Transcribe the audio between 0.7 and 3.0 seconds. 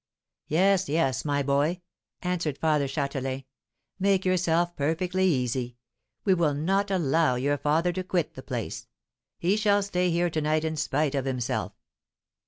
yes, my boy," answered Father